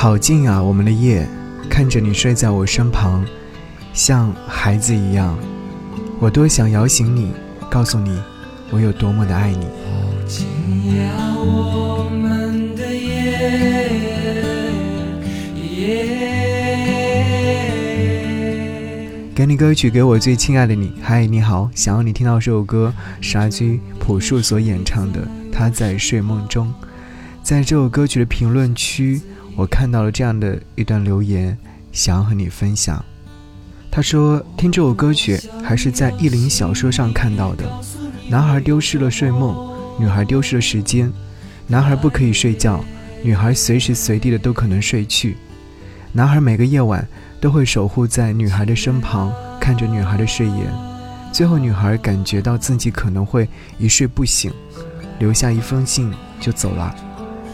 [0.00, 1.28] 好近啊，我们的夜，
[1.68, 3.22] 看着你睡在我身旁，
[3.92, 5.38] 像孩子一样，
[6.18, 7.30] 我多想摇醒你，
[7.70, 8.18] 告诉你，
[8.70, 9.66] 我有多么的爱你。
[9.66, 9.70] 好
[10.26, 10.46] 近
[10.96, 13.28] 呀，我们的夜，
[19.34, 20.94] 给你歌曲，给我最亲爱的你。
[21.02, 22.90] 嗨，你好，想要你听到这首歌，
[23.20, 25.20] 是阿居朴树所演唱的
[25.52, 26.68] 《他在睡梦中》。
[27.42, 29.20] 在这首歌曲的评论区，
[29.56, 31.56] 我看到了这样的一段留言，
[31.92, 33.04] 想要和你分享。
[33.90, 37.64] 他说：“听这首歌曲还是在意林小说上看到的。
[38.28, 39.68] 男孩丢失了睡梦，
[39.98, 41.12] 女孩丢失了时间。
[41.66, 42.84] 男孩不可以睡觉，
[43.22, 45.36] 女孩随时随地的都可能睡去。
[46.12, 47.06] 男孩每个夜晚。”
[47.40, 50.70] 都会守护在女孩的身旁，看着女孩的睡颜。
[51.32, 53.48] 最后，女孩感觉到自己可能会
[53.78, 54.52] 一睡不醒，
[55.18, 56.94] 留下一封信就走了。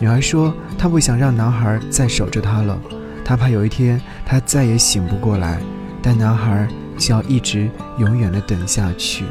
[0.00, 2.78] 女孩说：“她不想让男孩再守着她了，
[3.24, 5.60] 她怕有一天她再也醒不过来，
[6.02, 9.24] 但男孩就要一直永远的等下去。”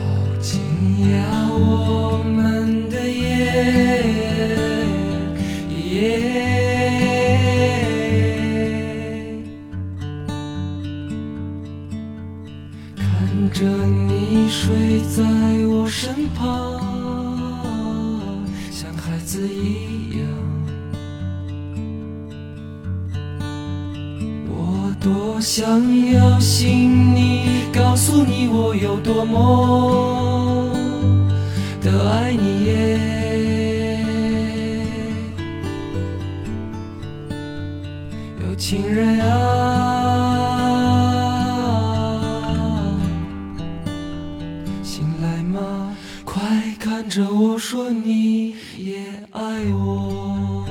[0.00, 0.04] 好
[0.40, 0.60] 近
[1.10, 4.20] 呀，我们的夜。
[13.52, 15.22] 着你睡在
[15.66, 16.89] 我身旁，
[19.30, 20.26] 子一样。
[24.48, 25.64] 我多想
[26.12, 30.68] 要信你，告诉你我有多么
[31.80, 32.98] 的爱你耶。
[38.40, 40.29] 有情人啊。
[47.10, 50.64] 着我说你也爱我。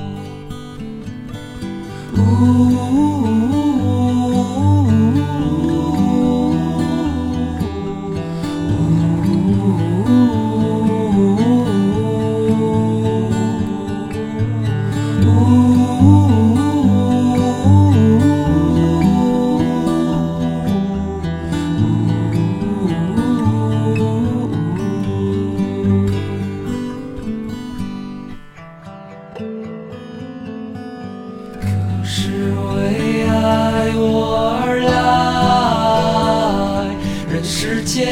[32.12, 34.90] 是为爱我而来，
[37.32, 38.08] 人世间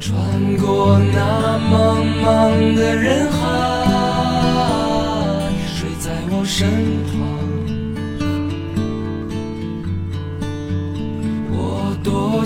[0.00, 0.12] 穿
[0.56, 3.38] 过那茫茫的人海，
[5.68, 6.95] 睡在我身边。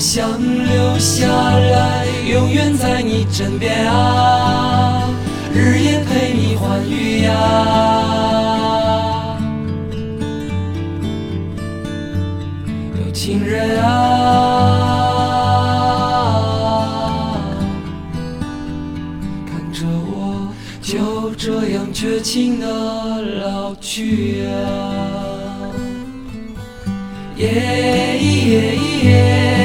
[0.01, 5.07] 想留下来，永远在你枕边啊，
[5.53, 7.31] 日夜陪你欢愉呀。
[13.05, 13.87] 有情人啊。
[19.47, 20.49] 看着我
[20.81, 22.67] 就这样绝情的
[23.43, 24.51] 老去呀，
[27.37, 29.60] 耶耶耶。